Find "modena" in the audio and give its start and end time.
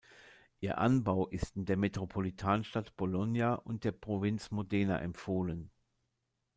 4.49-4.97